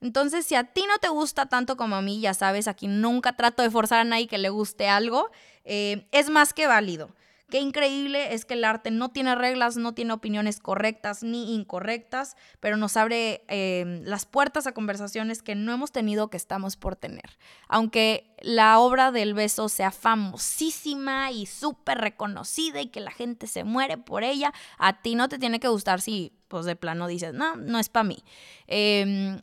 Entonces, 0.00 0.46
si 0.46 0.54
a 0.54 0.64
ti 0.64 0.84
no 0.86 0.98
te 0.98 1.08
gusta 1.08 1.46
tanto 1.46 1.76
como 1.76 1.96
a 1.96 2.02
mí, 2.02 2.20
ya 2.20 2.32
sabes, 2.32 2.68
aquí 2.68 2.86
nunca 2.86 3.34
trato 3.34 3.62
de 3.64 3.70
forzar 3.70 4.00
a 4.00 4.04
nadie 4.04 4.28
que 4.28 4.38
le 4.38 4.50
guste 4.50 4.86
algo, 4.86 5.30
eh, 5.64 6.06
es 6.12 6.30
más 6.30 6.52
que 6.54 6.68
válido. 6.68 7.10
Qué 7.54 7.60
increíble 7.60 8.34
es 8.34 8.44
que 8.44 8.54
el 8.54 8.64
arte 8.64 8.90
no 8.90 9.10
tiene 9.10 9.36
reglas, 9.36 9.76
no 9.76 9.94
tiene 9.94 10.12
opiniones 10.12 10.58
correctas 10.58 11.22
ni 11.22 11.54
incorrectas, 11.54 12.36
pero 12.58 12.76
nos 12.76 12.96
abre 12.96 13.44
em, 13.46 14.02
las 14.02 14.26
puertas 14.26 14.66
a 14.66 14.72
conversaciones 14.72 15.40
que 15.40 15.54
no 15.54 15.72
hemos 15.72 15.92
tenido 15.92 16.30
que 16.30 16.36
estamos 16.36 16.76
por 16.76 16.96
tener. 16.96 17.38
Aunque 17.68 18.34
la 18.42 18.80
obra 18.80 19.12
del 19.12 19.34
beso 19.34 19.68
sea 19.68 19.92
famosísima 19.92 21.30
y 21.30 21.46
súper 21.46 21.98
reconocida 21.98 22.80
y 22.80 22.88
que 22.88 22.98
la 22.98 23.12
gente 23.12 23.46
se 23.46 23.62
muere 23.62 23.98
por 23.98 24.24
ella, 24.24 24.52
a 24.76 25.00
ti 25.00 25.14
no 25.14 25.28
te 25.28 25.38
tiene 25.38 25.60
que 25.60 25.68
gustar 25.68 26.00
si 26.00 26.36
pues 26.48 26.64
de 26.64 26.74
plano 26.74 27.06
dices, 27.06 27.34
no, 27.34 27.54
no 27.54 27.78
es 27.78 27.88
para 27.88 28.02
mí. 28.02 28.24
Em, 28.66 29.40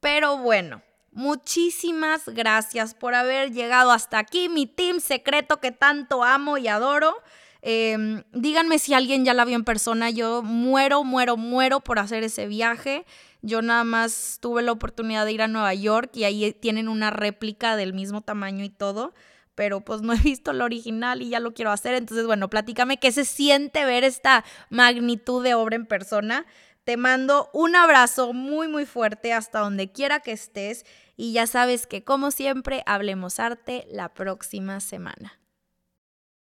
pero 0.00 0.36
bueno. 0.36 0.82
Muchísimas 1.16 2.28
gracias 2.28 2.92
por 2.92 3.14
haber 3.14 3.52
llegado 3.52 3.92
hasta 3.92 4.18
aquí, 4.18 4.48
mi 4.48 4.66
team 4.66 4.98
secreto 4.98 5.60
que 5.60 5.70
tanto 5.70 6.24
amo 6.24 6.58
y 6.58 6.66
adoro. 6.66 7.22
Em, 7.66 8.24
díganme 8.34 8.78
si 8.78 8.92
alguien 8.92 9.24
ya 9.24 9.32
la 9.32 9.46
vio 9.46 9.56
en 9.56 9.64
persona. 9.64 10.10
Yo 10.10 10.42
muero, 10.42 11.02
muero, 11.02 11.38
muero 11.38 11.80
por 11.80 11.98
hacer 11.98 12.22
ese 12.22 12.46
viaje. 12.46 13.06
Yo 13.40 13.62
nada 13.62 13.84
más 13.84 14.36
tuve 14.42 14.60
la 14.60 14.70
oportunidad 14.70 15.24
de 15.24 15.32
ir 15.32 15.40
a 15.40 15.48
Nueva 15.48 15.72
York 15.72 16.10
y 16.14 16.24
ahí 16.24 16.52
tienen 16.52 16.88
una 16.88 17.10
réplica 17.10 17.76
del 17.76 17.94
mismo 17.94 18.20
tamaño 18.20 18.64
y 18.64 18.68
todo. 18.68 19.14
Pero 19.54 19.80
pues 19.80 20.02
no 20.02 20.12
he 20.12 20.18
visto 20.18 20.50
el 20.50 20.60
original 20.60 21.22
y 21.22 21.30
ya 21.30 21.40
lo 21.40 21.54
quiero 21.54 21.70
hacer. 21.70 21.94
Entonces, 21.94 22.26
bueno, 22.26 22.50
platícame 22.50 22.98
qué 22.98 23.12
se 23.12 23.24
siente 23.24 23.86
ver 23.86 24.04
esta 24.04 24.44
magnitud 24.68 25.42
de 25.42 25.54
obra 25.54 25.76
en 25.76 25.86
persona. 25.86 26.44
Te 26.84 26.98
mando 26.98 27.48
un 27.54 27.76
abrazo 27.76 28.34
muy, 28.34 28.68
muy 28.68 28.84
fuerte 28.84 29.32
hasta 29.32 29.60
donde 29.60 29.90
quiera 29.90 30.20
que 30.20 30.32
estés. 30.32 30.84
Y 31.16 31.32
ya 31.32 31.46
sabes 31.46 31.86
que, 31.86 32.04
como 32.04 32.30
siempre, 32.30 32.82
hablemos 32.84 33.40
arte 33.40 33.86
la 33.90 34.12
próxima 34.12 34.80
semana. 34.80 35.38